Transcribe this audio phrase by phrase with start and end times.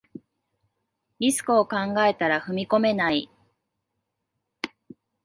[1.19, 3.29] リスクを考えたら踏み込めない